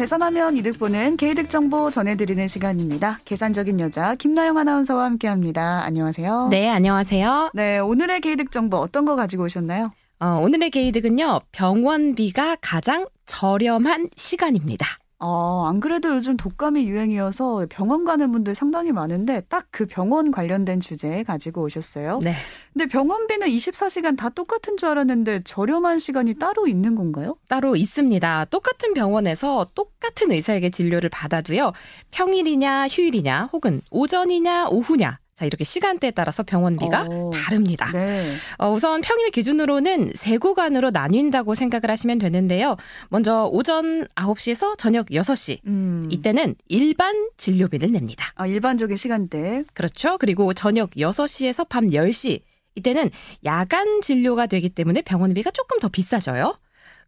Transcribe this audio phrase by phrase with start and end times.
[0.00, 3.18] 계산하면 이득 보는 개이득 정보 전해드리는 시간입니다.
[3.26, 5.84] 계산적인 여자 김나영 아나운서와 함께합니다.
[5.84, 6.48] 안녕하세요.
[6.50, 7.50] 네, 안녕하세요.
[7.52, 9.92] 네, 오늘의 개이득 정보 어떤 거 가지고 오셨나요?
[10.20, 14.86] 어, 오늘의 개이득은요, 병원비가 가장 저렴한 시간입니다.
[15.20, 20.80] 어, 안 그래도 요즘 독감이 유행이어서 병원 가는 분들 상당히 많은데 딱 그 병원 관련된
[20.80, 22.18] 주제 가지고 오셨어요.
[22.22, 22.34] 네.
[22.72, 27.36] 근데 병원비는 24시간 다 똑같은 줄 알았는데 저렴한 시간이 따로 있는 건가요?
[27.48, 28.46] 따로 있습니다.
[28.46, 31.72] 똑같은 병원에서 똑같은 의사에게 진료를 받아도요,
[32.10, 37.90] 평일이냐, 휴일이냐, 혹은 오전이냐, 오후냐, 자, 이렇게 시간대에 따라서 병원비가 어, 다릅니다.
[37.92, 38.22] 네.
[38.58, 42.76] 어, 우선 평일 기준으로는 세 구간으로 나뉜다고 생각을 하시면 되는데요.
[43.08, 45.60] 먼저 오전 9시에서 저녁 6시.
[45.66, 46.08] 음.
[46.10, 48.32] 이때는 일반 진료비를 냅니다.
[48.34, 49.64] 아, 일반적인 시간대.
[49.72, 50.18] 그렇죠.
[50.18, 52.42] 그리고 저녁 6시에서 밤 10시.
[52.74, 53.10] 이때는
[53.46, 56.54] 야간 진료가 되기 때문에 병원비가 조금 더 비싸져요.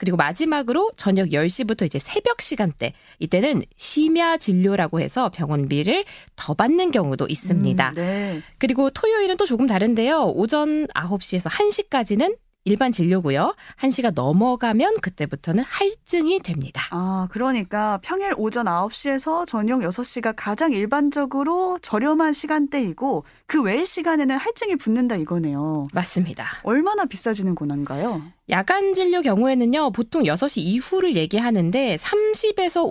[0.00, 2.94] 그리고 마지막으로 저녁 10시부터 이제 새벽 시간대.
[3.18, 7.90] 이때는 심야 진료라고 해서 병원비를 더 받는 경우도 있습니다.
[7.90, 8.40] 음, 네.
[8.56, 10.32] 그리고 토요일은 또 조금 다른데요.
[10.34, 13.54] 오전 9시에서 1시까지는 일반 진료고요.
[13.80, 16.82] 1시가 넘어가면 그때부터는 할증이 됩니다.
[16.90, 24.76] 아, 그러니까 평일 오전 9시에서 저녁 6시가 가장 일반적으로 저렴한 시간대이고 그 외의 시간에는 할증이
[24.76, 25.88] 붙는다 이거네요.
[25.92, 26.60] 맞습니다.
[26.62, 28.22] 얼마나 비싸지는 권한가요?
[28.50, 32.84] 야간 진료 경우에는요, 보통 6시 이후를 얘기하는데 30에서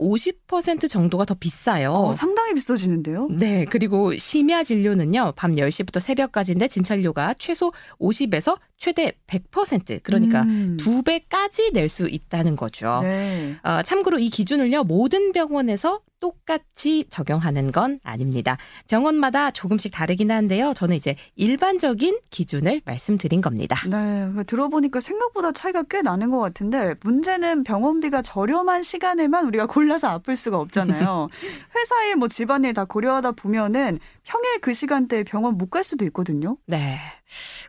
[0.48, 1.92] 50% 정도가 더 비싸요.
[1.92, 3.28] 어, 상당 히 비싸지는데요.
[3.32, 10.78] 네, 그리고 심야 진료는요, 밤 10시부터 새벽까지인데 진찰료가 최소 50에서 최대 100% 그러니까 음.
[10.80, 13.00] 두 배까지 낼 수 있다는 거죠.
[13.02, 13.56] 네.
[13.64, 18.58] 어, 참고로 이 기준을요, 모든 병원에서 똑같이 적용하는 건 아닙니다.
[18.88, 20.74] 병원마다 조금씩 다르긴 한데요.
[20.76, 23.78] 저는 이제 일반적인 기준을 말씀드린 겁니다.
[23.88, 30.08] 네, 그 들어보니까 생각보다 차이가 꽤 나는 것 같은데 문제는 병원비가 저렴한 시간에만 우리가 골라서
[30.10, 31.30] 아플 수가 없잖아요.
[31.78, 36.58] 회사 일, 뭐 집안일 다 고려하다 보면은 평일 그 시간대에 병원 못 갈 수도 있거든요.
[36.66, 36.98] 네.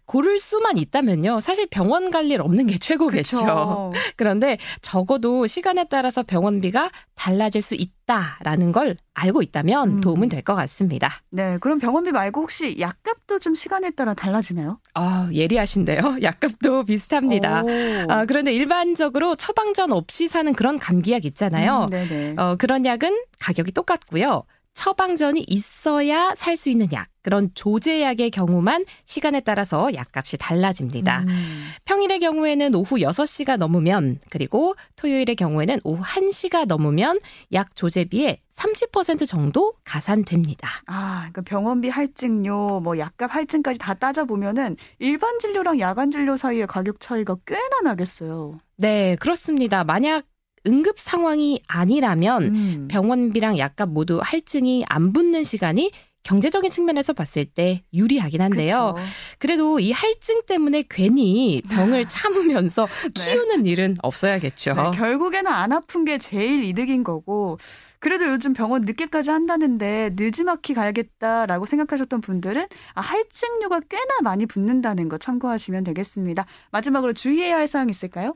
[0.06, 1.40] 고를 수만 있다면요.
[1.40, 3.38] 사실 병원 갈 일 없는 게 최고겠죠.
[3.40, 3.92] 그쵸.
[4.16, 7.99] 그런데 적어도 시간에 따라서 병원비가 달라질 수 있다
[8.42, 10.00] 라는 걸 알고 있다면 음.
[10.00, 11.10] 도움은 될 것 같습니다.
[11.30, 14.80] 네, 그럼 병원비 말고 혹시 약값도 좀 시간에 따라 달라지나요?
[14.94, 16.16] 아, 예리하신데요.
[16.22, 17.62] 약값도 비슷합니다.
[17.62, 17.68] 오.
[18.08, 21.88] 아, 그런데 일반적으로 처방전 없이 사는 그런 감기약 있잖아요.
[21.92, 22.34] 음.
[22.38, 24.44] 어, 그런 약은 가격이 똑같고요.
[24.74, 31.20] 처방전이 있어야 살 수 있는 약, 그런 조제약의 경우만 시간에 따라서 약값이 달라집니다.
[31.20, 31.68] 음.
[31.84, 37.18] 평일의 경우에는 오후 6시가 넘으면, 그리고 토요일의 경우에는 오후 1시가 넘으면
[37.52, 40.68] 약 조제비의 30% 정도 가산됩니다.
[40.86, 46.66] 아, 그러니까 병원비 할증료, 뭐 약값 할증까지 다 따져 보면은 일반 진료랑 야간 진료 사이의
[46.66, 48.54] 가격 차이가 꽤나 나겠어요.
[48.76, 49.84] 네, 그렇습니다.
[49.84, 50.24] 만약
[50.66, 52.88] 응급 상황이 아니라면 음.
[52.88, 55.90] 병원비랑 약값 모두 할증이 안 붙는 시간이
[56.22, 58.94] 경제적인 측면에서 봤을 때 유리하긴 한데요.
[58.94, 59.06] 그쵸.
[59.38, 63.32] 그래도 이 할증 때문에 괜히 병을 참으면서 네.
[63.32, 64.74] 키우는 일은 없어야겠죠.
[64.74, 67.58] 네, 결국에는 안 아픈 게 제일 이득인 거고
[68.00, 75.18] 그래도 요즘 병원 늦게까지 한다는데 늦지막히 가야겠다라고 생각하셨던 분들은 아, 할증료가 꽤나 많이 붙는다는 거
[75.18, 76.46] 참고하시면 되겠습니다.
[76.70, 78.34] 마지막으로 주의해야 할 사항 있을까요?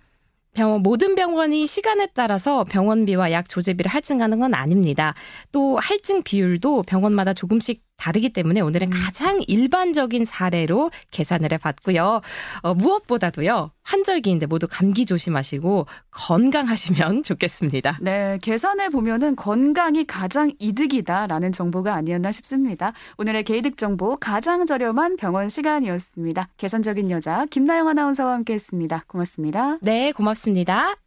[0.55, 5.15] 병원 모든 병원이 시간에 따라서 병원비와 약 조제비를 할증하는 건 아닙니다.
[5.53, 8.93] 또 할증 비율도 병원마다 조금씩 다르기 때문에 오늘은 음.
[8.93, 12.21] 가장 일반적인 사례로 계산을 해봤고요.
[12.62, 17.99] 어, 무엇보다도요 환절기인데 모두 감기 조심하시고 건강하시면 좋겠습니다.
[18.00, 22.93] 네, 계산해 보면은 건강이 가장 이득이다라는 정보가 아니었나 싶습니다.
[23.19, 26.49] 오늘의 개이득 정보 가장 저렴한 병원 시간이었습니다.
[26.56, 29.05] 계산적인 여자 김나영 아나운서와 함께했습니다.
[29.06, 29.78] 고맙습니다.
[29.81, 31.04] 네, 고맙습니다.